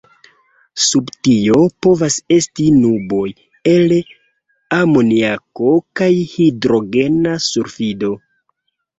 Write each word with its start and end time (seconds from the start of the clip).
Sub 0.83 1.09
tio, 1.25 1.57
povas 1.85 2.15
esti 2.35 2.63
nuboj 2.77 3.25
el 3.73 3.93
amoniako 4.77 5.69
kaj 6.01 6.09
hidrogena 6.31 7.35
sulfido. 7.49 8.11